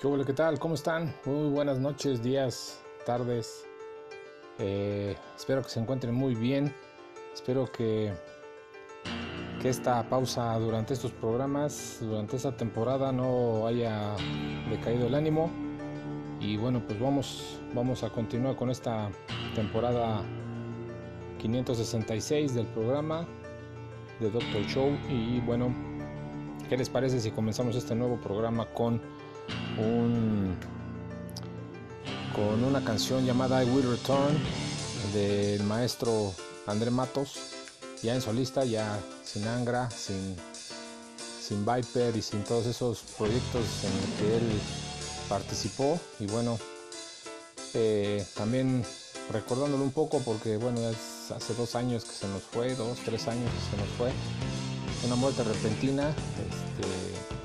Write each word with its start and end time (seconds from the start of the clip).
¿Qué 0.00 0.32
tal? 0.32 0.60
¿Cómo 0.60 0.76
están? 0.76 1.12
Muy 1.24 1.50
buenas 1.50 1.80
noches, 1.80 2.22
días, 2.22 2.80
tardes. 3.04 3.66
Eh, 4.60 5.16
espero 5.36 5.60
que 5.60 5.70
se 5.70 5.80
encuentren 5.80 6.14
muy 6.14 6.36
bien. 6.36 6.72
Espero 7.34 7.66
que, 7.72 8.14
que 9.60 9.68
esta 9.68 10.08
pausa 10.08 10.56
durante 10.60 10.94
estos 10.94 11.10
programas, 11.10 11.98
durante 12.00 12.36
esta 12.36 12.56
temporada, 12.56 13.10
no 13.10 13.66
haya 13.66 14.14
decaído 14.70 15.08
el 15.08 15.16
ánimo. 15.16 15.50
Y 16.38 16.56
bueno, 16.56 16.80
pues 16.86 17.00
vamos, 17.00 17.58
vamos 17.74 18.04
a 18.04 18.10
continuar 18.10 18.54
con 18.54 18.70
esta 18.70 19.10
temporada 19.56 20.22
566 21.38 22.54
del 22.54 22.66
programa 22.66 23.26
de 24.20 24.30
Doctor 24.30 24.62
Show. 24.68 24.96
Y 25.08 25.40
bueno, 25.40 25.74
¿qué 26.68 26.76
les 26.76 26.88
parece 26.88 27.18
si 27.18 27.32
comenzamos 27.32 27.74
este 27.74 27.96
nuevo 27.96 28.16
programa 28.20 28.64
con 28.66 29.00
un, 29.78 30.56
con 32.34 32.64
una 32.64 32.84
canción 32.84 33.24
llamada 33.24 33.62
I 33.62 33.66
Will 33.70 33.90
Return 33.90 34.36
del 35.12 35.62
maestro 35.64 36.32
André 36.66 36.90
Matos, 36.90 37.38
ya 38.02 38.14
en 38.14 38.20
solista, 38.20 38.64
ya 38.64 38.98
sin 39.24 39.46
Angra, 39.46 39.90
sin, 39.90 40.36
sin 41.40 41.64
Viper 41.64 42.16
y 42.16 42.22
sin 42.22 42.44
todos 42.44 42.66
esos 42.66 43.00
proyectos 43.16 43.64
en 43.84 43.96
los 43.96 44.18
que 44.18 44.36
él 44.36 44.60
participó. 45.28 45.98
Y 46.20 46.26
bueno, 46.26 46.58
eh, 47.74 48.24
también 48.36 48.84
recordándolo 49.32 49.84
un 49.84 49.92
poco 49.92 50.20
porque 50.20 50.56
bueno, 50.56 50.80
es 50.88 51.30
hace 51.30 51.54
dos 51.54 51.74
años 51.74 52.04
que 52.04 52.12
se 52.12 52.28
nos 52.28 52.42
fue, 52.42 52.74
dos, 52.74 52.98
tres 53.04 53.28
años 53.28 53.50
que 53.50 53.76
se 53.76 53.82
nos 53.82 53.96
fue. 53.96 54.12
Una 55.06 55.16
muerte 55.16 55.44
repentina. 55.44 56.08
Este, 56.08 57.37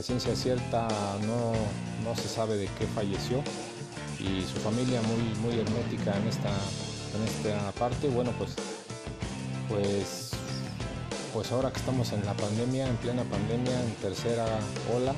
a 0.00 0.02
ciencia 0.02 0.34
cierta 0.34 0.88
no, 1.26 1.52
no, 2.08 2.16
se 2.16 2.26
sabe 2.26 2.56
de 2.56 2.68
qué 2.78 2.86
falleció 2.86 3.42
y 4.18 4.42
su 4.42 4.58
familia 4.60 5.00
muy, 5.02 5.22
muy 5.40 5.60
hermética 5.60 6.16
en 6.16 6.26
esta, 6.26 6.48
en 6.48 7.22
esta 7.28 7.72
parte. 7.72 8.08
Bueno, 8.08 8.32
pues, 8.38 8.54
pues, 9.68 10.30
pues 11.34 11.52
ahora 11.52 11.70
que 11.70 11.80
estamos 11.80 12.12
en 12.12 12.24
la 12.24 12.34
pandemia, 12.34 12.88
en 12.88 12.96
plena 12.96 13.24
pandemia, 13.24 13.78
en 13.78 13.94
tercera 13.96 14.46
ola, 14.94 15.12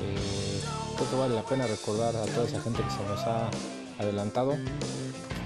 eh, 0.00 0.60
creo 0.96 1.10
que 1.10 1.16
vale 1.16 1.34
la 1.34 1.42
pena 1.42 1.66
recordar 1.66 2.16
a 2.16 2.24
toda 2.26 2.46
esa 2.46 2.60
gente 2.60 2.82
que 2.82 2.90
se 2.90 3.02
nos 3.08 3.20
ha 3.20 3.48
adelantado. 3.98 4.58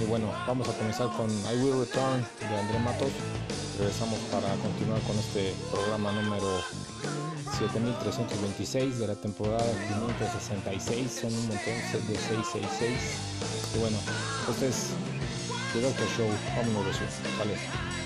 Y 0.01 0.05
bueno, 0.07 0.27
vamos 0.49 0.69
a 0.69 0.73
comenzar 0.73 1.09
con 1.17 1.31
I 1.31 1.63
Will 1.63 1.79
Return 1.79 2.27
de 2.41 2.59
André 2.59 2.79
Matos. 2.81 3.11
Regresamos 3.79 4.19
para 4.33 4.53
continuar 4.57 5.01
con 5.03 5.17
este 5.19 5.55
programa 5.71 6.11
número 6.13 6.63
7326 7.69 8.99
de 8.99 9.07
la 9.07 9.15
temporada 9.15 9.65
566, 9.89 11.21
son 11.23 11.33
un 11.33 11.49
montón 11.49 11.75
de 12.09 12.17
666. 12.17 12.91
Y 13.75 13.79
bueno, 13.79 13.97
este 14.51 14.69
es 14.69 14.91
The 15.73 15.81
Doctor 15.81 16.07
Show, 16.17 16.29
vámonos 16.57 16.85
de 16.85 16.91
eso, 16.91 17.07
vale. 17.39 18.02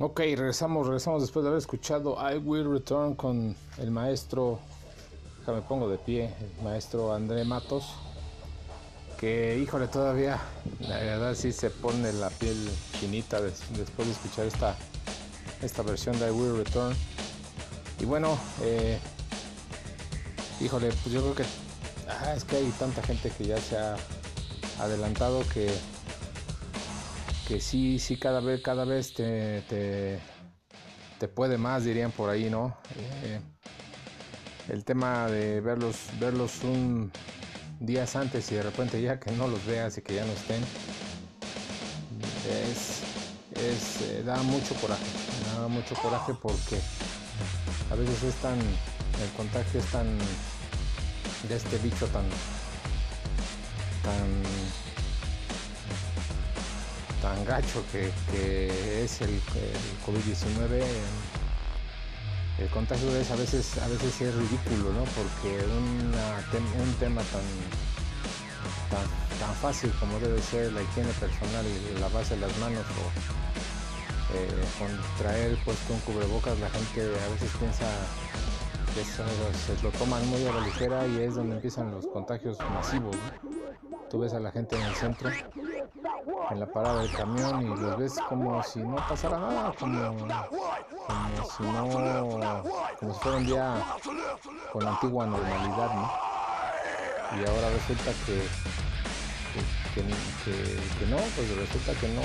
Ok, 0.00 0.18
regresamos, 0.18 0.88
regresamos 0.88 1.22
después 1.22 1.44
de 1.44 1.50
haber 1.50 1.58
escuchado 1.58 2.16
I 2.18 2.38
Will 2.38 2.68
Return 2.68 3.14
con 3.14 3.54
el 3.78 3.92
maestro, 3.92 4.58
me 5.46 5.62
pongo 5.62 5.88
de 5.88 5.98
pie, 5.98 6.34
el 6.40 6.64
maestro 6.64 7.14
André 7.14 7.44
Matos, 7.44 7.94
que 9.20 9.56
híjole 9.56 9.86
todavía, 9.86 10.40
la 10.80 10.96
verdad 10.96 11.36
sí 11.36 11.52
se 11.52 11.70
pone 11.70 12.12
la 12.12 12.28
piel 12.30 12.56
finita 12.98 13.40
después 13.40 14.08
de 14.08 14.14
escuchar 14.14 14.46
esta, 14.46 14.76
esta 15.62 15.82
versión 15.82 16.18
de 16.18 16.26
I 16.26 16.30
Will 16.32 16.56
Return. 16.56 16.92
Y 18.00 18.04
bueno, 18.04 18.36
eh, 18.62 18.98
híjole, 20.60 20.88
pues 20.88 21.14
yo 21.14 21.20
creo 21.20 21.34
que 21.36 21.44
ah, 22.08 22.34
es 22.34 22.42
que 22.42 22.56
hay 22.56 22.68
tanta 22.80 23.00
gente 23.00 23.30
que 23.30 23.44
ya 23.44 23.58
se 23.58 23.78
ha 23.78 23.96
adelantado 24.80 25.44
que 25.54 25.70
que 27.46 27.60
sí, 27.60 27.98
sí, 27.98 28.16
cada 28.16 28.40
vez, 28.40 28.62
cada 28.62 28.84
vez 28.84 29.12
te, 29.14 29.62
te, 29.68 31.28
puede 31.28 31.56
más, 31.56 31.84
dirían 31.84 32.10
por 32.10 32.28
ahí, 32.28 32.50
¿no? 32.50 32.76
Eh, 32.96 33.40
el 34.68 34.84
tema 34.84 35.26
de 35.28 35.60
verlos, 35.60 35.96
verlos 36.20 36.62
un 36.62 37.10
días 37.80 38.14
antes 38.16 38.50
y 38.52 38.56
de 38.56 38.62
repente 38.62 39.00
ya 39.00 39.18
que 39.18 39.30
no 39.32 39.48
los 39.48 39.64
veas 39.64 39.96
y 39.98 40.02
que 40.02 40.14
ya 40.14 40.24
no 40.24 40.32
estén, 40.32 40.62
es, 42.50 43.02
es 43.58 44.02
eh, 44.02 44.22
da 44.22 44.36
mucho 44.42 44.74
coraje, 44.74 45.04
da 45.56 45.68
mucho 45.68 45.94
coraje 45.96 46.34
porque 46.34 46.78
a 47.90 47.94
veces 47.94 48.22
es 48.22 48.34
tan, 48.36 48.58
el 48.58 49.30
contagio 49.36 49.80
es 49.80 49.86
tan, 49.86 50.18
de 51.48 51.56
este 51.56 51.78
bicho 51.78 52.06
tan, 52.08 52.24
tan 54.02 54.93
tan 57.24 57.42
gacho 57.46 57.82
que, 57.90 59.02
es 59.02 59.22
el, 59.22 59.40
COVID-19, 60.04 60.84
el 62.58 62.68
contagio 62.68 63.16
es 63.16 63.30
a 63.30 63.36
veces, 63.36 63.78
a 63.78 63.88
veces 63.88 64.20
es 64.20 64.34
ridículo, 64.34 64.92
¿no? 64.92 65.04
Porque 65.16 65.64
un 65.64 66.94
tema 67.00 67.22
tan, 67.32 67.40
tan, 69.40 69.54
fácil 69.54 69.90
como 69.98 70.18
debe 70.18 70.38
ser 70.42 70.70
la 70.74 70.82
higiene 70.82 71.08
personal 71.12 71.64
y 71.64 71.98
lavarse 71.98 72.36
las 72.36 72.54
manos 72.58 72.84
o 72.84 74.36
eh, 74.36 74.48
contraer 74.78 75.56
puesto 75.64 75.94
un 75.94 76.00
cubrebocas, 76.00 76.58
la 76.58 76.68
gente 76.68 77.00
a 77.00 77.28
veces 77.32 77.50
piensa 77.58 77.86
que 78.94 79.02
se 79.02 79.82
lo 79.82 79.90
toman 79.92 80.28
muy 80.28 80.46
a 80.46 80.52
la 80.52 80.60
ligera 80.60 81.06
y 81.06 81.22
es 81.22 81.36
donde 81.36 81.56
empiezan 81.56 81.90
los 81.90 82.06
contagios 82.06 82.58
masivos. 82.74 83.16
Tú 84.10 84.18
ves 84.18 84.34
a 84.34 84.40
la 84.40 84.52
gente 84.52 84.76
en 84.76 84.82
el 84.82 84.94
centro 84.94 85.30
en 86.50 86.60
la 86.60 86.66
parada 86.66 87.02
del 87.02 87.12
camión 87.12 87.62
y 87.62 87.66
los 87.66 87.98
ves 87.98 88.14
como 88.28 88.62
si 88.62 88.80
no 88.80 88.96
pasara 88.96 89.38
nada, 89.38 89.74
como, 89.78 90.16
como 90.18 91.50
si 91.56 91.62
no, 91.62 92.68
como 92.98 93.14
si 93.14 93.20
fuera 93.20 93.38
un 93.38 93.46
día 93.46 93.74
con 94.72 94.86
antigua 94.86 95.26
normalidad, 95.26 95.94
¿no? 95.94 96.10
Y 97.36 97.44
ahora 97.48 97.68
resulta 97.70 98.10
que, 98.26 98.42
que, 99.94 101.06
no, 101.06 101.16
pues 101.16 101.56
resulta 101.56 101.92
que 102.00 102.08
no, 102.08 102.22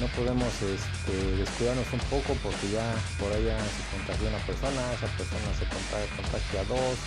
no 0.00 0.06
podemos 0.16 0.52
este, 0.62 1.36
descuidarnos 1.36 1.92
un 1.92 2.00
poco 2.10 2.34
porque 2.42 2.70
ya 2.70 2.94
por 3.18 3.32
allá 3.32 3.58
se 3.58 3.96
contagia 3.96 4.28
una 4.28 4.46
persona, 4.46 4.92
esa 4.92 5.06
persona 5.16 5.54
se 5.58 5.66
contagia, 5.66 6.16
contagia 6.16 6.60
a 6.60 6.64
dos, 6.64 6.98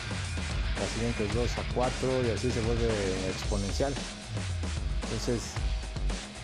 las 0.79 0.89
siguientes 0.89 1.33
dos 1.33 1.57
a 1.57 1.63
cuatro 1.75 2.09
y 2.25 2.31
así 2.31 2.49
se 2.49 2.61
vuelve 2.61 2.89
exponencial. 3.29 3.93
Entonces, 5.11 5.41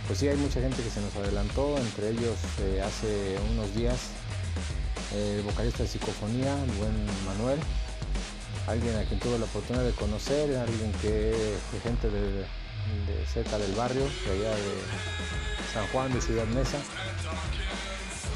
pues 0.07 0.19
sí 0.19 0.27
hay 0.27 0.35
mucha 0.35 0.59
gente 0.59 0.83
que 0.83 0.89
se 0.89 0.99
nos 0.99 1.15
adelantó, 1.15 1.77
entre 1.77 2.09
ellos 2.09 2.35
eh, 2.59 2.83
hace 2.85 3.37
unos 3.53 3.73
días 3.73 3.97
el 5.15 5.41
vocalista 5.43 5.83
de 5.83 5.89
psicofonía, 5.89 6.53
el 6.61 6.71
buen 6.71 6.93
Manuel, 7.25 7.59
alguien 8.67 8.93
a 8.97 9.03
quien 9.03 9.21
tuve 9.21 9.39
la 9.39 9.45
oportunidad 9.45 9.85
de 9.85 9.93
conocer, 9.93 10.53
alguien 10.57 10.91
que 11.01 11.55
gente 11.81 12.09
de, 12.09 12.45
cerca 13.33 13.57
del 13.57 13.71
barrio, 13.71 14.03
de 14.25 14.31
allá 14.33 14.53
de 14.53 14.73
San 15.73 15.87
Juan, 15.93 16.11
de 16.11 16.19
Ciudad 16.19 16.45
Mesa. 16.47 16.77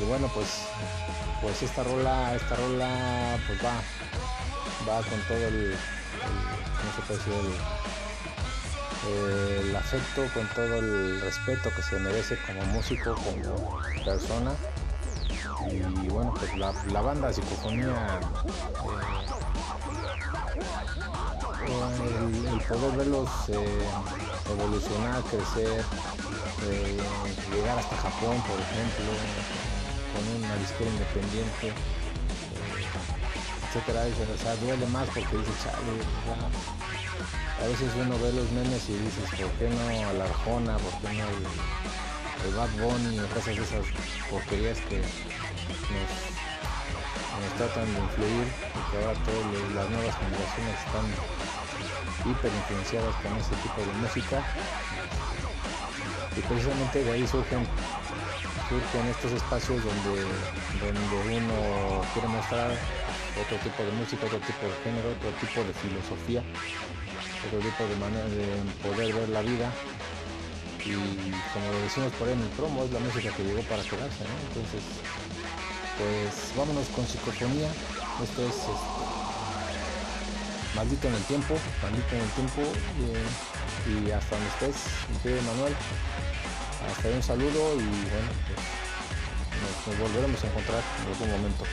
Y 0.01 0.05
bueno, 0.05 0.31
pues, 0.33 0.47
pues 1.41 1.61
esta 1.61 1.83
rola, 1.83 2.35
esta 2.35 2.55
rola, 2.55 3.37
pues 3.47 3.59
va, 3.59 3.75
va 4.89 5.01
con 5.01 5.19
todo 5.27 5.45
el, 5.45 5.75
¿cómo 6.79 6.95
se 6.95 7.01
puede 7.05 7.19
decir? 7.19 7.33
el 7.33 7.90
afecto, 9.75 10.25
con 10.33 10.47
todo 10.49 10.75
el 10.75 11.21
respeto 11.21 11.69
que 11.75 11.81
se 11.81 11.99
merece 11.99 12.37
como 12.45 12.63
músico, 12.67 13.15
como 13.15 13.79
persona. 14.05 14.53
Y 15.69 16.07
bueno, 16.07 16.33
pues 16.37 16.55
la, 16.57 16.73
la 16.91 17.01
banda 17.01 17.33
Psicofonía, 17.33 18.19
eh, 21.67 21.81
el, 22.51 22.61
poder 22.61 22.97
verlos 22.97 23.29
eh, 23.49 23.87
evolucionar, 24.51 25.21
crecer, 25.23 25.83
eh, 26.63 26.97
llegar 27.53 27.77
hasta 27.77 27.95
Japón, 27.97 28.41
por 28.47 28.59
ejemplo, 28.59 29.11
con 30.13 30.23
una 30.37 30.55
disquera 30.57 30.89
independiente, 30.89 31.73
etcétera, 33.67 34.05
o 34.33 34.37
sea, 34.37 34.55
duele 34.55 34.85
más 34.87 35.07
porque 35.09 35.37
dice, 35.37 35.51
chale, 35.63 36.80
a 37.61 37.67
veces 37.67 37.93
uno 37.95 38.17
ve 38.17 38.33
los 38.33 38.49
memes 38.51 38.89
y 38.89 38.93
dices, 38.93 39.29
¿por 39.29 39.51
qué 39.61 39.69
no 39.69 40.09
a 40.09 40.13
la 40.13 40.25
Arjona? 40.25 40.77
¿Por 40.77 40.93
qué 41.01 41.13
no 41.13 41.25
el, 41.29 42.55
Bad 42.55 42.71
Bunny? 42.81 43.19
O 43.19 43.27
cosas 43.27 43.55
de 43.55 43.61
esas 43.61 43.85
porquerías 44.29 44.79
que 44.89 44.97
nos, 44.97 45.09
tratan 47.57 47.85
de 47.93 47.99
influir 48.01 48.47
y 48.49 48.81
que 48.89 48.97
ahora 48.97 49.13
todas 49.25 49.45
las 49.75 49.89
nuevas 49.89 50.15
generaciones 50.17 50.75
están 50.85 51.05
hiper 52.25 52.51
influenciadas 52.51 53.15
con 53.21 53.37
ese 53.37 53.55
tipo 53.61 53.79
de 53.81 53.93
música. 54.01 54.41
Y 56.35 56.41
precisamente 56.41 57.03
de 57.03 57.11
ahí 57.11 57.27
surgen, 57.27 57.67
surgen 58.69 59.05
estos 59.05 59.33
espacios 59.33 59.83
donde, 59.85 60.25
donde 60.81 61.37
uno 61.37 62.01
quiere 62.13 62.27
mostrar 62.27 62.71
otro 63.37 63.57
tipo 63.57 63.83
de 63.83 63.91
música, 63.91 64.25
otro 64.25 64.39
tipo 64.39 64.65
de 64.65 64.73
género, 64.83 65.13
otro 65.13 65.29
tipo 65.37 65.61
de 65.61 65.73
filosofía 65.73 66.41
otro 67.47 67.59
tipo 67.59 67.83
de 67.85 67.95
manera 67.95 68.25
de 68.25 68.45
poder 68.83 69.13
ver 69.13 69.29
la 69.29 69.41
vida. 69.41 69.71
Y 70.85 70.93
como 71.53 71.71
decimos 71.83 72.11
por 72.17 72.27
ahí 72.27 72.33
en 72.33 72.41
el 72.41 72.49
promo 72.57 72.83
es 72.83 72.91
la 72.91 72.99
música 72.99 73.31
que 73.35 73.43
llegó 73.43 73.61
para 73.69 73.83
quedarse 73.83 74.25
entonces 74.49 74.81
pues 75.97 76.57
vámonos 76.57 76.87
con 76.89 77.05
psicofonía. 77.05 77.69
Esto 78.23 78.41
es 78.41 78.55
este, 78.55 78.71
maldito 80.75 81.07
en 81.07 81.13
el 81.13 81.23
tiempo 81.23 81.55
maldito 81.83 82.15
en 82.15 82.21
el 82.21 82.29
tiempo 82.31 82.61
y, 83.87 84.11
hasta 84.11 84.35
donde 84.35 84.49
estés 84.49 84.75
mi 85.23 85.31
Manuel. 85.47 85.75
Hasta 86.89 87.07
ahí 87.07 87.13
un 87.13 87.23
saludo 87.23 87.75
y 87.75 87.85
bueno 88.09 88.31
pues 88.49 89.85
nos, 89.85 89.99
volveremos 89.99 90.43
a 90.43 90.47
encontrar 90.47 90.81
en 90.81 91.13
algún 91.13 91.29
momento. 91.29 91.63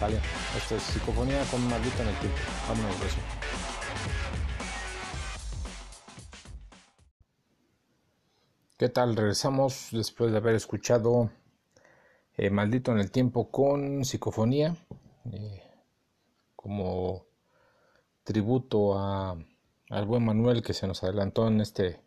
Sale 0.00 0.18
esto 0.58 0.74
es 0.76 0.82
psicofonía 0.82 1.44
con 1.52 1.62
maldito 1.68 2.02
en 2.02 2.08
el 2.08 2.16
tiempo. 2.16 2.38
Vámonos 2.68 2.96
eso 2.96 3.73
¿Qué 8.76 8.88
tal? 8.88 9.14
Regresamos 9.14 9.90
después 9.92 10.32
de 10.32 10.38
haber 10.38 10.56
escuchado 10.56 11.30
eh, 12.36 12.50
Maldito 12.50 12.90
en 12.90 12.98
el 12.98 13.12
Tiempo 13.12 13.48
con 13.48 14.04
psicofonía, 14.04 14.76
eh, 15.30 15.62
como 16.56 17.24
tributo 18.24 18.98
a, 18.98 19.38
al 19.90 20.06
buen 20.06 20.24
Manuel 20.24 20.64
que 20.64 20.74
se 20.74 20.88
nos 20.88 21.04
adelantó 21.04 21.46
en 21.46 21.60
este, 21.60 22.00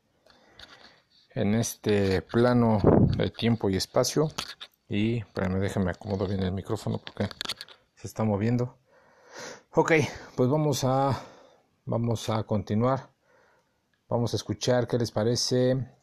en 1.36 1.56
este 1.56 2.22
plano 2.22 2.80
de 3.16 3.30
tiempo 3.30 3.70
y 3.70 3.78
espacio. 3.78 4.30
Y, 4.90 5.20
espérame, 5.20 5.62
déjame 5.62 5.92
acomodo 5.92 6.28
bien 6.28 6.44
el 6.44 6.52
micrófono 6.52 6.98
porque 6.98 7.30
se 7.96 8.08
está 8.08 8.26
moviendo. 8.26 8.78
Ok, 9.72 9.94
pues 10.36 10.50
vamos 10.50 10.84
a, 10.84 11.18
vamos 11.86 12.30
a 12.30 12.44
continuar. 12.44 13.10
Vamos 14.10 14.34
a 14.34 14.36
escuchar 14.36 14.86
qué 14.86 14.98
les 14.98 15.12
parece 15.12 15.97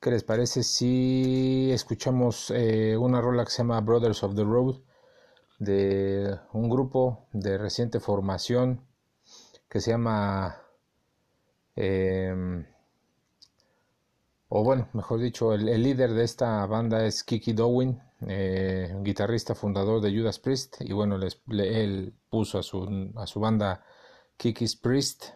¿Qué 0.00 0.10
les 0.10 0.24
parece 0.24 0.62
si 0.62 1.70
escuchamos 1.72 2.50
eh, 2.50 2.96
una 2.96 3.20
rola 3.20 3.44
que 3.44 3.50
se 3.50 3.58
llama 3.58 3.82
Brothers 3.82 4.22
of 4.22 4.34
the 4.34 4.44
Road 4.44 4.80
de 5.58 6.38
un 6.54 6.70
grupo 6.70 7.26
de 7.32 7.58
reciente 7.58 8.00
formación 8.00 8.80
que 9.68 9.78
se 9.80 9.90
llama, 9.90 10.56
em, 11.76 12.64
o 14.48 14.64
bueno, 14.64 14.88
mejor 14.94 15.20
dicho, 15.20 15.52
el, 15.52 15.66
líder 15.82 16.14
de 16.14 16.24
esta 16.24 16.64
banda 16.64 17.04
es 17.04 17.22
Kiki 17.22 17.52
Dowin, 17.52 18.00
eh, 18.26 18.96
guitarrista 19.02 19.54
fundador 19.54 20.00
de 20.00 20.16
Judas 20.16 20.38
Priest, 20.38 20.80
y 20.80 20.94
bueno, 20.94 21.18
él 21.50 22.14
puso 22.30 22.58
a 22.58 22.62
su, 22.62 23.12
a 23.16 23.26
su 23.26 23.38
banda 23.38 23.84
Kiki's 24.38 24.76
Priest. 24.76 25.26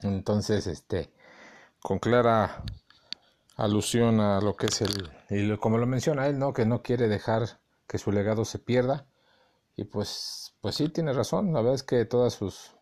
Entonces, 0.00 0.66
este, 0.66 1.10
con 1.80 1.98
clara 1.98 2.62
alusión 3.56 4.20
a 4.20 4.40
lo 4.40 4.56
que 4.56 4.66
es 4.66 4.80
el, 4.82 5.10
y 5.30 5.56
como 5.58 5.78
lo 5.78 5.86
menciona 5.86 6.26
él, 6.26 6.38
¿no? 6.38 6.52
Que 6.52 6.66
no 6.66 6.82
quiere 6.82 7.08
dejar 7.08 7.58
que 7.86 7.98
su 7.98 8.12
legado 8.12 8.44
se 8.44 8.58
pierda. 8.58 9.06
Y 9.76 9.84
pues, 9.84 10.54
pues 10.60 10.76
sí, 10.76 10.88
tiene 10.88 11.12
razón. 11.12 11.52
La 11.52 11.60
verdad 11.60 11.74
es 11.74 11.82
que 11.82 12.04
todas 12.04 12.34
sus, 12.34 12.72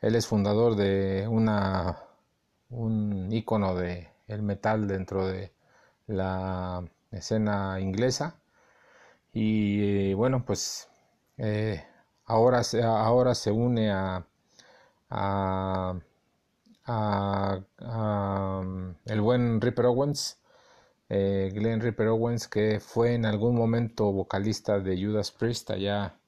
él 0.00 0.14
es 0.14 0.26
fundador 0.26 0.76
de 0.76 1.26
una, 1.28 1.98
un 2.70 3.32
icono 3.32 3.74
de 3.74 4.10
el 4.26 4.42
metal 4.42 4.86
dentro 4.86 5.26
de 5.26 5.52
la 6.06 6.84
escena 7.10 7.80
inglesa. 7.80 8.36
Y 9.32 10.14
bueno, 10.14 10.44
pues 10.44 10.88
eh, 11.38 11.84
ahora, 12.26 12.62
ahora 12.84 13.34
se 13.34 13.50
une 13.50 13.90
a, 13.90 14.26
a 15.10 15.98
a, 16.88 17.60
el 19.06 19.20
buen 19.20 19.60
Ripper 19.60 19.86
Owens, 19.86 20.38
eh, 21.08 21.50
Glenn 21.54 21.80
Ripper 21.80 22.08
Owens, 22.08 22.48
que 22.48 22.80
fue 22.80 23.14
en 23.14 23.26
algún 23.26 23.56
momento 23.56 24.12
vocalista 24.12 24.80
de 24.80 25.02
Judas 25.02 25.30
Priest 25.30 25.70
allá, 25.70 26.18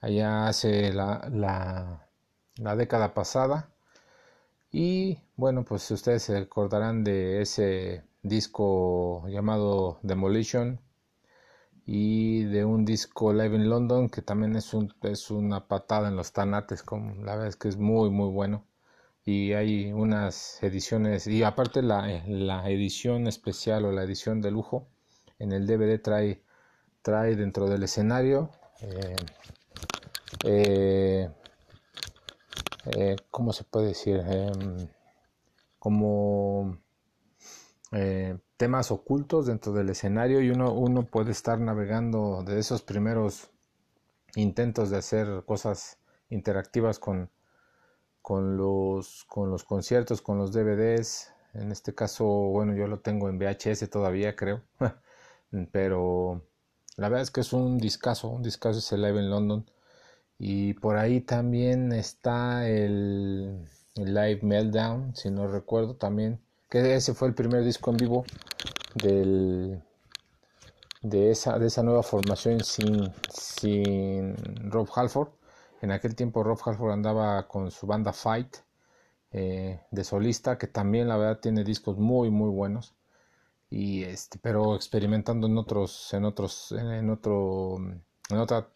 allá 0.00 0.48
hace 0.48 0.92
la, 0.92 1.28
la, 1.32 2.76
década 2.76 3.14
pasada. 3.14 3.70
Y 4.70 5.18
bueno, 5.36 5.64
pues 5.64 5.90
ustedes 5.90 6.24
se 6.24 6.36
acordarán 6.36 7.04
de 7.04 7.42
ese 7.42 8.04
disco 8.22 9.26
llamado 9.28 9.98
Demolition 10.02 10.80
y 11.86 12.44
de 12.44 12.64
un 12.64 12.84
disco 12.84 13.32
Live 13.32 13.56
in 13.56 13.70
London 13.70 14.08
que 14.10 14.22
también 14.22 14.56
es, 14.56 14.74
un, 14.74 14.92
es 15.02 15.30
una 15.30 15.66
patada 15.68 16.08
en 16.08 16.16
los 16.16 16.32
tanates, 16.32 16.82
como 16.82 17.14
la 17.24 17.32
verdad 17.32 17.48
es 17.48 17.56
que 17.56 17.68
es 17.68 17.76
muy 17.78 18.10
muy 18.10 18.30
bueno 18.30 18.64
y 19.28 19.52
hay 19.52 19.92
unas 19.92 20.62
ediciones 20.62 21.26
y 21.26 21.42
aparte 21.42 21.82
la, 21.82 22.22
la, 22.26 22.70
edición 22.70 23.26
especial 23.26 23.84
o 23.84 23.92
la 23.92 24.02
edición 24.04 24.40
de 24.40 24.50
lujo 24.50 24.88
en 25.38 25.52
el 25.52 25.66
DVD 25.66 26.00
trae 26.00 26.42
trae 27.02 27.36
dentro 27.36 27.68
del 27.68 27.82
escenario 27.82 28.48
eh, 28.80 29.16
eh, 30.44 31.30
eh 32.86 33.16
cómo 33.30 33.52
se 33.52 33.64
puede 33.64 33.88
decir 33.88 34.22
como 35.78 36.78
temas 38.56 38.90
ocultos 38.90 39.44
dentro 39.44 39.74
del 39.74 39.90
escenario 39.90 40.40
y 40.40 40.48
uno, 40.48 40.72
uno 40.72 41.02
puede 41.04 41.32
estar 41.32 41.60
navegando 41.60 42.44
de 42.44 42.58
esos 42.58 42.80
primeros 42.80 43.50
intentos 44.36 44.88
de 44.88 44.96
hacer 44.96 45.44
cosas 45.44 45.98
interactivas 46.30 46.98
con, 46.98 47.30
con 48.28 48.58
los, 48.58 49.24
con 49.24 49.50
los 49.50 49.64
conciertos, 49.64 50.20
con 50.20 50.36
los 50.36 50.52
DVDs. 50.52 51.32
En 51.54 51.72
este 51.72 51.94
caso, 51.94 52.26
bueno, 52.26 52.74
yo 52.74 52.86
lo 52.86 53.00
tengo 53.00 53.30
en 53.30 53.38
VHS 53.38 53.88
todavía, 53.88 54.36
creo. 54.36 54.60
Pero 55.72 56.42
la 56.98 57.08
verdad 57.08 57.22
es 57.22 57.30
que 57.30 57.40
es 57.40 57.54
un 57.54 57.78
discazo, 57.78 58.28
un 58.28 58.42
discazo 58.42 58.80
es 58.80 58.92
el 58.92 59.00
Live 59.00 59.18
en 59.18 59.30
London. 59.30 59.70
Y 60.38 60.74
por 60.74 60.98
ahí 60.98 61.22
también 61.22 61.90
está 61.92 62.68
el, 62.68 63.64
Live 63.94 64.40
Meltdown, 64.42 65.16
si 65.16 65.30
no 65.30 65.48
recuerdo 65.48 65.96
también. 65.96 66.38
Que 66.68 66.96
ese 66.96 67.14
fue 67.14 67.28
el 67.28 67.34
primer 67.34 67.64
disco 67.64 67.92
en 67.92 67.96
vivo 67.96 68.26
del, 68.94 69.82
de, 71.00 71.30
esa, 71.30 71.58
de 71.58 71.68
esa 71.68 71.82
nueva 71.82 72.02
formación 72.02 72.62
sin, 72.62 73.10
sin 73.30 74.36
Rob 74.70 74.86
Halford. 74.94 75.37
En 75.80 75.92
aquel 75.92 76.14
tiempo 76.16 76.42
Rob 76.42 76.58
Halford 76.64 76.92
andaba 76.92 77.46
con 77.46 77.70
su 77.70 77.86
banda 77.86 78.12
Fight 78.12 78.56
eh, 79.30 79.80
de 79.90 80.04
solista, 80.04 80.58
que 80.58 80.66
también 80.66 81.08
la 81.08 81.16
verdad 81.16 81.40
tiene 81.40 81.64
discos 81.64 81.98
muy 81.98 82.30
muy 82.30 82.50
buenos. 82.50 82.94
Y 83.70 84.02
este, 84.04 84.38
pero 84.40 84.74
experimentando 84.74 85.46
en 85.46 85.58
otros, 85.58 86.12
en 86.14 86.24
otros, 86.24 86.72
en 86.72 87.10
otro, 87.10 87.76
en 88.30 88.38
otra 88.38 88.70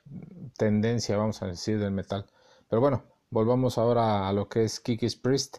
tendencia, 0.57 1.17
vamos 1.17 1.43
a 1.43 1.47
decir, 1.47 1.79
del 1.79 1.93
metal. 1.93 2.27
Pero 2.69 2.81
bueno, 2.81 3.05
volvamos 3.31 3.79
ahora 3.79 4.29
a 4.29 4.33
lo 4.33 4.49
que 4.49 4.65
es 4.65 4.81
Kiki's 4.81 5.17
Priest. 5.17 5.59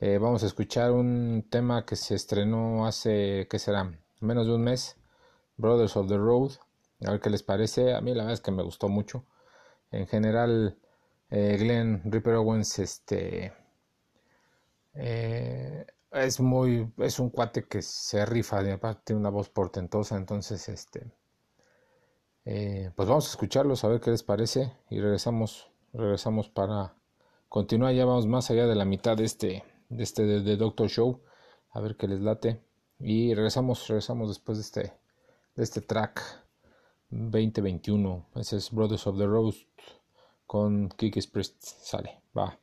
Eh, 0.00 0.18
vamos 0.18 0.42
a 0.42 0.46
escuchar 0.46 0.92
un 0.92 1.46
tema 1.50 1.86
que 1.86 1.96
se 1.96 2.14
estrenó 2.16 2.86
hace, 2.86 3.46
¿qué 3.48 3.58
será? 3.58 3.92
Menos 4.20 4.46
de 4.46 4.54
un 4.54 4.62
mes, 4.64 4.96
Brothers 5.56 5.96
of 5.96 6.08
the 6.08 6.18
Road. 6.18 6.52
A 7.06 7.12
ver 7.12 7.20
qué 7.20 7.30
les 7.30 7.42
parece. 7.42 7.94
A 7.94 8.00
mí 8.00 8.10
la 8.12 8.24
verdad 8.24 8.34
es 8.34 8.40
que 8.40 8.50
me 8.50 8.62
gustó 8.62 8.88
mucho 8.88 9.24
en 9.94 10.06
general 10.06 10.76
eh, 11.30 11.56
Glenn 11.58 12.02
Ripper 12.04 12.34
Owens 12.34 12.78
este 12.78 13.52
eh, 14.94 15.86
es 16.10 16.40
muy 16.40 16.92
es 16.98 17.18
un 17.18 17.30
cuate 17.30 17.64
que 17.64 17.82
se 17.82 18.24
rifa 18.26 18.62
de 18.62 18.78
tiene 19.04 19.20
una 19.20 19.30
voz 19.30 19.48
portentosa 19.48 20.16
entonces 20.16 20.68
este 20.68 21.12
eh, 22.44 22.90
pues 22.94 23.08
vamos 23.08 23.26
a 23.26 23.30
escucharlos 23.30 23.84
a 23.84 23.88
ver 23.88 24.00
qué 24.00 24.10
les 24.10 24.22
parece 24.22 24.72
y 24.90 25.00
regresamos 25.00 25.70
regresamos 25.92 26.48
para 26.48 26.94
continuar 27.48 27.94
ya 27.94 28.04
vamos 28.04 28.26
más 28.26 28.50
allá 28.50 28.66
de 28.66 28.74
la 28.74 28.84
mitad 28.84 29.16
de 29.16 29.24
este 29.24 29.64
de 29.88 30.02
este 30.02 30.24
de, 30.24 30.56
Doctor 30.56 30.88
Show 30.88 31.22
a 31.70 31.80
ver 31.80 31.96
qué 31.96 32.08
les 32.08 32.20
late 32.20 32.60
y 32.98 33.34
regresamos 33.34 33.86
regresamos 33.88 34.28
después 34.28 34.58
de 34.58 34.62
este 34.62 34.92
de 35.56 35.62
este 35.62 35.80
track 35.80 36.43
2021. 37.14 38.26
Ese 38.34 38.56
es 38.56 38.70
Brothers 38.70 39.06
of 39.06 39.18
the 39.18 39.26
Rose 39.26 39.66
con 40.46 40.88
Kiki 40.90 41.20
Priest. 41.22 41.62
Sale, 41.62 42.22
va. 42.36 42.58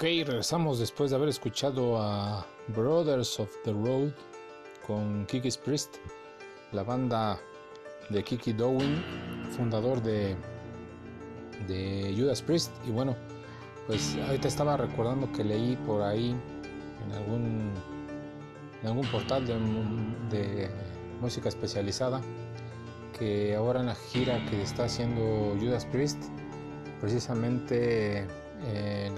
Ok, 0.00 0.06
regresamos 0.24 0.78
después 0.78 1.10
de 1.10 1.16
haber 1.16 1.28
escuchado 1.28 2.00
a 2.00 2.46
Brothers 2.68 3.38
of 3.38 3.50
the 3.64 3.70
Road 3.70 4.12
con 4.86 5.26
Kiki's 5.26 5.58
Priest, 5.58 5.96
la 6.72 6.82
banda 6.82 7.38
de 8.08 8.24
Kiki 8.24 8.54
Dowin, 8.54 9.04
fundador 9.54 10.00
de, 10.00 10.34
Judas 12.16 12.40
Priest. 12.40 12.72
Y 12.88 12.92
bueno, 12.92 13.14
pues 13.86 14.16
ahorita 14.26 14.48
estaba 14.48 14.78
recordando 14.78 15.30
que 15.32 15.44
leí 15.44 15.76
por 15.86 16.00
ahí 16.00 16.34
en 17.04 17.12
algún, 17.12 17.70
en 18.80 18.88
algún 18.88 19.06
portal 19.08 19.46
de, 19.46 19.58
de 20.34 20.70
música 21.20 21.50
especializada 21.50 22.22
que 23.18 23.54
ahora 23.54 23.80
en 23.80 23.86
la 23.86 23.96
gira 23.96 24.42
que 24.46 24.62
está 24.62 24.84
haciendo 24.84 25.54
Judas 25.60 25.84
Priest, 25.84 26.22
precisamente 27.02 28.39
eh, 28.66 29.10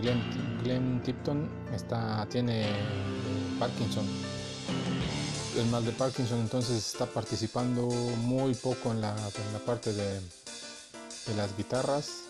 Glenn, 0.62 1.02
Tipton 1.02 1.48
está, 1.74 2.26
tiene 2.30 2.66
Parkinson, 3.58 4.06
el 5.56 5.66
mal 5.66 5.84
de 5.84 5.92
Parkinson, 5.92 6.40
entonces 6.40 6.76
está 6.76 7.06
participando 7.06 7.82
muy 7.82 8.54
poco 8.54 8.92
en 8.92 9.00
la, 9.00 9.14
parte 9.66 9.92
de, 9.92 10.20
las 11.36 11.56
guitarras 11.56 12.24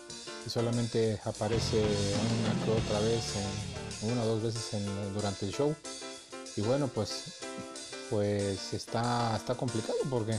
y 0.45 0.49
solamente 0.49 1.19
aparece 1.25 1.77
una 1.77 2.65
que 2.65 2.71
otra 2.71 2.99
vez, 2.99 3.33
una 4.01 4.23
o 4.23 4.25
dos 4.25 4.43
veces 4.43 4.81
durante 5.13 5.45
el 5.45 5.53
show. 5.53 5.75
Y 6.55 6.61
bueno, 6.61 6.87
pues, 6.87 7.39
pues 8.09 8.73
está, 8.73 9.35
está 9.35 9.55
complicado 9.55 9.97
porque 10.09 10.37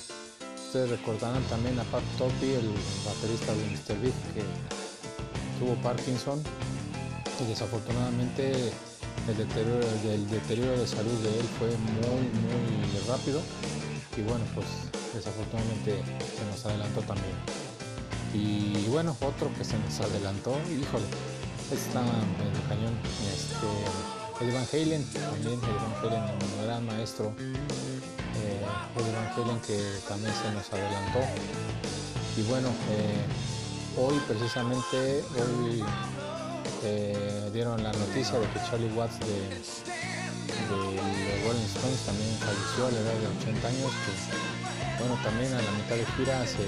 ustedes 0.66 0.90
recordarán 0.90 1.42
también 1.44 1.78
a 1.78 1.84
Pat 1.84 2.02
Toppy, 2.18 2.52
el 2.52 2.68
baterista 3.04 3.52
de 3.52 3.64
Mr. 3.64 4.00
Big, 4.00 4.14
que 4.34 4.83
tuvo 5.58 5.74
Parkinson 5.76 6.42
y 7.40 7.48
desafortunadamente 7.48 8.52
el 9.28 9.36
deterioro, 9.36 9.80
el 10.04 10.28
deterioro 10.28 10.78
de 10.78 10.86
salud 10.86 11.18
de 11.22 11.40
él 11.40 11.46
fue 11.58 11.68
muy 11.68 12.28
muy 12.44 13.08
rápido 13.08 13.40
y 14.16 14.22
bueno 14.22 14.44
pues 14.54 14.66
desafortunadamente 15.14 16.02
se 16.36 16.44
nos 16.50 16.66
adelantó 16.66 17.00
también. 17.02 17.36
Y 18.34 18.86
bueno 18.88 19.16
otro 19.20 19.50
que 19.56 19.64
se 19.64 19.78
nos 19.78 20.00
adelantó 20.00 20.56
híjole 20.70 21.06
está 21.72 22.00
en 22.00 22.54
el 22.54 22.68
cañón 22.68 22.94
este 23.32 24.44
el 24.44 24.52
Van 24.52 24.66
Halen 24.72 25.04
también 25.12 25.60
el 25.62 25.76
Van 25.76 25.94
Halen 26.02 26.22
un 26.22 26.66
gran 26.66 26.86
maestro 26.86 27.32
eh, 27.38 28.64
Van 28.96 29.28
Halen 29.36 29.60
que 29.60 29.78
también 30.08 30.32
se 30.34 30.52
nos 30.52 30.72
adelantó. 30.72 31.20
Y 32.36 32.42
bueno 32.42 32.68
eh, 32.90 33.24
hoy 33.96 34.20
precisamente 34.26 35.22
hoy 35.38 35.84
eh, 36.82 37.48
dieron 37.52 37.80
la 37.82 37.92
noticia 37.92 38.38
de 38.38 38.46
que 38.48 38.58
Charlie 38.68 38.92
Watts 38.92 39.18
de, 39.20 39.26
de, 39.26 39.32
Rolling 41.46 41.64
Stones 41.70 42.00
también 42.02 42.36
falleció 42.42 42.86
a 42.86 42.90
la 42.90 42.98
edad 43.00 43.14
de 43.14 43.26
80 43.38 43.68
años 43.68 43.92
bueno 44.98 45.16
también 45.22 45.54
a 45.54 45.62
la 45.62 45.70
mitad 45.78 45.94
de 45.94 46.04
gira 46.16 46.44
se 46.46 46.66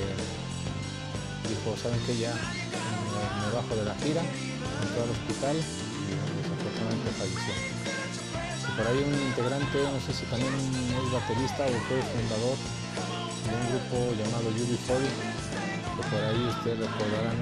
dijo 1.51 1.77
saben 1.83 1.99
que 2.07 2.17
ya 2.17 2.31
me, 2.31 3.51
bajo 3.55 3.75
de 3.75 3.85
la 3.85 3.95
gira 3.97 4.23
entró 4.23 5.03
al 5.03 5.11
hospital 5.11 5.57
y 5.59 6.15
desafortunadamente 6.15 7.11
falleció 7.19 7.55
por 8.71 8.87
ahí 8.87 9.03
un 9.03 9.19
integrante 9.19 9.83
no 9.83 9.99
sé 9.99 10.15
si 10.15 10.23
también 10.31 10.55
es 10.55 11.11
baterista 11.11 11.67
o 11.67 11.75
fue 11.91 11.99
fundador 12.07 12.55
de 12.55 13.51
un 13.51 13.67
grupo 13.75 14.15
llamado 14.15 14.47
UB40 14.55 15.66
por 16.03 16.23
ahí 16.23 16.47
ustedes 16.49 16.79
recordarán 16.79 17.37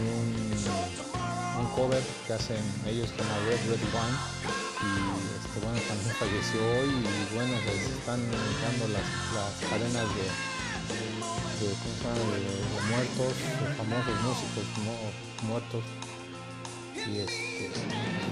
un, 0.00 1.60
un, 1.60 1.66
cover 1.74 2.02
que 2.26 2.32
hacen 2.32 2.62
ellos 2.86 3.10
con 3.16 3.26
la 3.26 3.38
Red 3.46 3.60
Red 3.68 3.82
Wine 3.92 4.18
y 4.76 4.90
este, 5.36 5.60
bueno 5.64 5.80
también 5.88 6.14
falleció 6.16 6.60
hoy 6.60 6.90
y 6.90 7.34
bueno 7.34 7.52
les 7.66 7.82
están 7.90 8.20
dando 8.62 8.88
las, 8.88 9.06
las 9.34 9.52
cadenas 9.70 10.06
de, 10.14 10.26
de, 11.60 11.68
de, 11.68 11.76
muertos, 12.90 13.32
de 13.36 13.74
famosos 13.74 14.16
músicos 14.22 14.64
muertos. 15.42 15.84
Y 16.94 17.18
este 17.18 17.70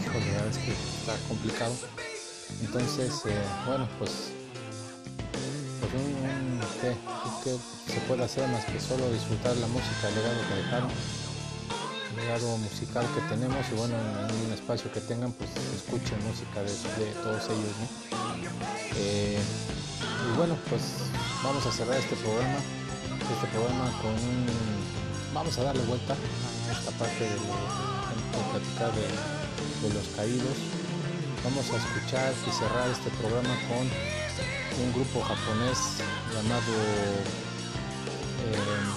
la 0.07 0.47
es 0.47 0.59
que 0.59 0.73
está 0.73 1.17
complicado. 1.29 1.75
Entonces 2.61 3.23
eh, 3.27 3.43
bueno 3.67 3.89
pues 3.99 4.33
pues 5.81 5.93
un, 5.95 7.14
¿qué, 7.45 7.57
se 7.93 8.01
puede 8.09 8.25
hacer 8.25 8.49
más 8.49 8.65
que 8.65 8.81
solo 8.81 9.05
disfrutar 9.13 9.55
la 9.59 9.67
música, 9.69 10.09
el 10.09 10.15
legado 10.17 10.41
que 10.49 10.55
dejaron, 10.57 10.91
el 12.11 12.17
legado 12.17 12.57
musical 12.59 13.07
que 13.15 13.21
tenemos 13.29 13.61
y 13.71 13.75
bueno, 13.77 13.95
en 13.95 14.47
un 14.47 14.53
espacio 14.53 14.91
que 14.91 15.01
tengan, 15.01 15.31
pues 15.33 15.51
escuchen 15.77 16.19
música 16.25 16.63
de, 16.65 16.73
todos 17.23 17.45
ellos. 17.45 17.77
Eh, 18.97 19.39
y 19.39 20.37
bueno, 20.37 20.57
pues 20.71 21.05
vamos 21.45 21.65
a 21.67 21.71
cerrar 21.71 21.99
este 21.99 22.17
programa, 22.17 22.59
este 23.21 23.47
programa 23.53 23.93
con 24.01 24.13
un, 24.13 24.47
vamos 25.35 25.57
a 25.59 25.65
darle 25.65 25.85
vuelta 25.85 26.15
a 26.15 26.73
esta 26.73 26.91
parte 26.93 27.25
de, 27.25 27.37
platicar 28.51 28.91
de, 28.97 29.07
de 29.87 29.95
los 29.95 30.09
caídos. 30.17 30.57
Vamos 31.45 31.67
a 31.71 31.77
escuchar 31.77 32.33
y 32.49 32.51
cerrar 32.51 32.89
este 32.89 33.11
programa 33.21 33.53
con 33.69 33.85
un 34.81 34.93
grupo 34.93 35.21
japonés 35.21 36.01
llamado 36.35 36.75
eh, 38.43 38.91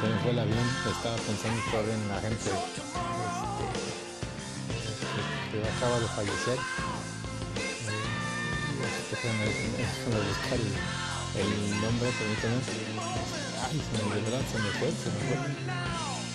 se 0.00 0.06
me 0.08 0.16
fue 0.20 0.30
el 0.30 0.38
avión 0.38 0.66
estaba 0.90 1.16
pensando 1.16 1.60
todavía 1.70 1.94
en 1.94 2.08
la 2.08 2.20
gente 2.20 2.48
este, 2.48 2.80
que, 5.52 5.58
acaba 5.68 6.00
de 6.00 6.08
fallecer 6.08 6.58
eh, 7.58 8.00
déjame 9.10 9.44
buscar 10.28 10.58
el, 10.58 10.72
el 11.42 11.50
nombre 11.82 12.08
permítanme 12.18 12.60
ay 13.68 13.76
se 13.84 13.92
me, 13.92 14.14
de 14.14 14.20
verdad 14.22 14.44
se 14.50 14.58
me 14.58 14.70
fue 14.78 14.88
se 14.92 15.08
me 15.12 15.20
fue. 15.28 15.36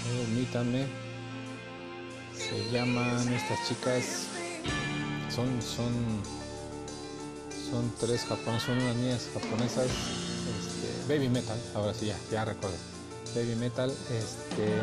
Permítanme 0.08 0.82
se 2.36 2.58
llaman 2.72 3.34
estas 3.34 3.60
chicas 3.68 4.04
son 5.34 5.62
son 5.62 6.37
son 7.70 7.92
tres 8.00 8.22
japonesas, 8.22 8.64
son 8.64 8.78
unas 8.80 8.96
niñas 8.96 9.28
japonesas, 9.34 9.86
este, 9.86 11.14
Baby 11.14 11.30
Metal, 11.30 11.58
ahora 11.76 11.94
sí 11.94 12.08
ya, 12.08 12.18
ya 12.32 12.46
recuerdo. 12.46 12.78
Baby 13.36 13.56
Metal, 13.56 13.90
este, 13.90 14.82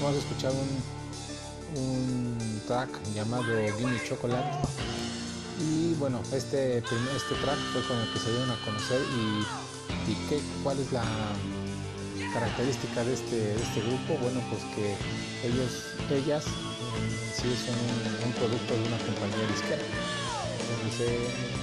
vamos 0.00 0.16
a 0.16 0.18
escuchar 0.18 0.52
un, 0.52 1.80
un 1.80 2.60
track 2.66 2.90
llamado 3.14 3.44
Gimme 3.78 4.00
Chocolate. 4.06 4.68
Y 5.60 5.94
bueno, 5.94 6.20
este, 6.32 6.78
este 6.78 7.34
track 7.42 7.58
fue 7.72 7.82
con 7.86 7.96
el 7.98 8.12
que 8.12 8.18
se 8.18 8.30
dieron 8.30 8.50
a 8.50 8.64
conocer 8.64 9.00
y, 9.00 10.14
qué, 10.28 10.40
cuál 10.62 10.78
es 10.80 10.92
la 10.92 11.04
característica 12.32 13.04
de 13.04 13.14
este, 13.14 13.36
de 13.36 13.62
este 13.62 13.80
grupo. 13.80 14.18
Bueno, 14.20 14.40
pues 14.50 14.62
que 14.74 14.96
ellos, 15.46 15.94
ellas, 16.10 16.44
sí 16.44 17.54
son 17.54 18.26
un, 18.26 18.32
producto 18.32 18.74
de 18.74 18.80
una 18.80 18.98
compañía 18.98 19.46
disquera. 19.46 19.82
Entonces, 20.74 21.54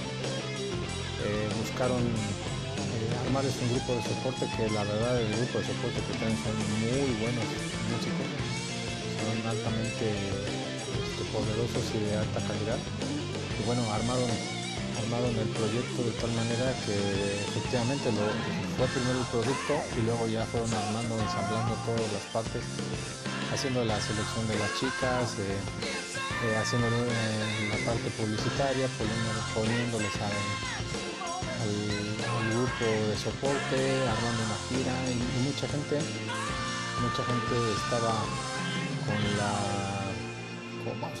eh, 1.24 1.48
buscaron 1.62 2.02
eh, 2.02 3.24
armarles 3.26 3.54
un 3.62 3.70
grupo 3.74 3.94
de 3.94 4.02
soporte 4.02 4.44
que 4.56 4.66
la 4.74 4.82
verdad 4.82 5.20
el 5.20 5.30
grupo 5.38 5.58
de 5.58 5.66
soporte 5.70 5.98
que 6.02 6.18
tienen 6.18 6.36
son 6.42 6.56
muy 6.82 7.08
buenos 7.22 7.46
músicos, 7.94 8.26
son 9.22 9.36
altamente 9.46 10.06
este, 10.10 11.22
poderosos 11.30 11.84
y 11.94 11.98
de 12.10 12.18
alta 12.18 12.40
calidad. 12.42 12.80
Y 13.54 13.62
bueno, 13.62 13.86
armaron, 13.94 14.30
armaron 14.98 15.30
el 15.38 15.50
proyecto 15.54 16.02
de 16.02 16.14
tal 16.18 16.32
manera 16.34 16.74
que 16.82 16.96
efectivamente 17.54 18.10
lo, 18.10 18.26
fue 18.74 18.86
primero 18.90 19.22
el 19.22 19.28
producto 19.30 19.74
y 19.94 20.00
luego 20.02 20.26
ya 20.26 20.42
fueron 20.50 20.74
armando, 20.74 21.14
ensamblando 21.22 21.78
todas 21.86 22.08
las 22.10 22.26
partes, 22.34 22.66
haciendo 23.54 23.84
la 23.86 24.00
selección 24.02 24.42
de 24.50 24.58
las 24.58 24.70
chicas, 24.74 25.38
eh, 25.38 26.56
haciendo 26.58 26.90
la 26.90 27.78
parte 27.86 28.10
publicitaria, 28.18 28.90
poniéndoles 29.54 30.14
a 30.18 30.26
de 32.82 33.16
soporte, 33.16 34.08
armando 34.08 34.42
una 34.44 34.58
gira 34.68 34.92
y, 35.10 35.44
mucha 35.46 35.68
gente, 35.68 35.98
mucha 37.00 37.22
gente 37.24 37.72
estaba 37.76 38.12
con 39.06 39.20
la, 39.38 40.02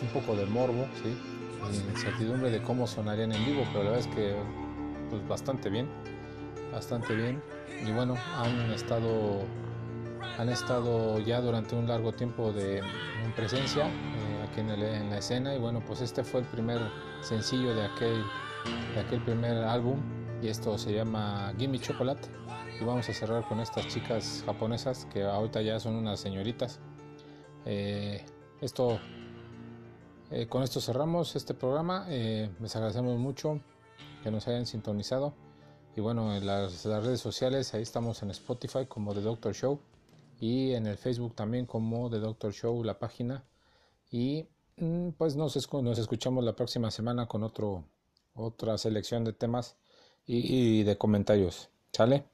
un 0.02 0.08
poco 0.08 0.34
de 0.34 0.46
morbo, 0.46 0.86
¿sí? 1.02 1.16
incertidumbre 1.92 2.50
de 2.50 2.60
cómo 2.62 2.86
sonarían 2.86 3.32
en 3.32 3.44
vivo, 3.44 3.64
pero 3.72 3.84
la 3.84 3.90
verdad 3.90 4.08
es 4.08 4.14
que 4.14 4.34
pues 5.08 5.26
bastante 5.28 5.70
bien, 5.70 5.88
bastante 6.72 7.14
bien. 7.14 7.40
Y 7.86 7.92
bueno, 7.92 8.16
han 8.36 8.70
estado 8.72 9.42
han 10.38 10.48
estado 10.48 11.18
ya 11.20 11.40
durante 11.40 11.76
un 11.76 11.86
largo 11.86 12.12
tiempo 12.12 12.52
de 12.52 12.78
en 12.78 13.32
presencia 13.36 13.86
eh, 13.86 14.48
aquí 14.48 14.60
en, 14.60 14.70
en, 14.70 15.10
la 15.10 15.18
escena. 15.18 15.54
Y 15.54 15.58
bueno 15.58 15.80
pues 15.86 16.00
este 16.00 16.24
fue 16.24 16.40
el 16.40 16.46
primer 16.46 16.80
sencillo 17.20 17.74
de 17.74 17.84
aquel 17.84 18.24
de 18.94 19.00
aquel 19.00 19.20
primer 19.22 19.58
álbum 19.58 20.00
y 20.42 20.48
esto 20.48 20.76
se 20.76 20.92
llama 20.92 21.54
Gimme 21.56 21.78
Chocolate 21.78 22.28
y 22.80 22.84
vamos 22.84 23.08
a 23.08 23.14
cerrar 23.14 23.46
con 23.48 23.60
estas 23.60 23.86
chicas 23.88 24.42
japonesas 24.44 25.06
que 25.12 25.22
ahorita 25.22 25.62
ya 25.62 25.78
son 25.78 25.94
unas 25.94 26.20
señoritas 26.20 26.80
eh, 27.64 28.24
esto 28.60 28.98
eh, 30.34 30.46
con 30.46 30.62
esto 30.62 30.80
cerramos 30.80 31.36
este 31.36 31.52
programa. 31.52 32.06
Eh, 32.08 32.48
les 32.58 32.74
agradecemos 32.74 33.18
mucho 33.18 33.60
que 34.22 34.30
nos 34.30 34.48
hayan 34.48 34.64
sintonizado. 34.64 35.34
Y 35.94 36.00
bueno, 36.00 36.34
en 36.34 36.46
las, 36.46 36.86
redes 36.86 37.20
sociales, 37.20 37.74
ahí 37.74 37.82
estamos 37.82 38.22
en 38.22 38.30
Spotify 38.30 38.86
como 38.88 39.12
The 39.12 39.20
Doctor 39.20 39.52
Show. 39.52 39.78
Y 40.40 40.72
en 40.72 40.86
el 40.86 40.96
Facebook 40.96 41.34
también 41.34 41.66
como 41.66 42.08
The 42.08 42.18
Doctor 42.18 42.50
Show, 42.54 42.82
la 42.82 42.98
página. 42.98 43.44
Y 44.10 44.48
mm, 44.78 45.10
pues 45.18 45.36
nos, 45.36 45.54
nos 45.82 45.98
escuchamos 45.98 46.42
la 46.44 46.56
próxima 46.56 46.90
semana 46.90 47.26
con 47.26 47.42
otro, 47.42 47.84
otra 48.32 48.78
selección 48.78 49.24
de 49.24 49.34
temas 49.34 49.76
y, 50.26 50.82
de 50.84 50.96
comentarios. 50.98 51.70
¿Sale? 51.92 52.24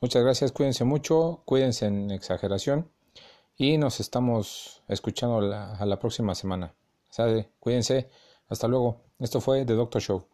Muchas 0.00 0.22
gracias, 0.22 0.52
cuídense 0.52 0.84
mucho, 0.84 1.42
cuídense 1.44 1.86
en 1.86 2.10
exageración 2.10 2.90
y 3.56 3.76
nos 3.76 4.00
estamos 4.00 4.82
escuchando 4.88 5.38
a 5.38 5.84
la 5.84 5.98
próxima 5.98 6.34
semana. 6.34 6.74
¿Sale? 7.10 7.50
Cuídense, 7.60 8.08
hasta 8.48 8.68
luego. 8.68 9.02
Esto 9.18 9.40
fue 9.40 9.64
The 9.64 9.74
Doctor 9.74 10.00
Show. 10.00 10.26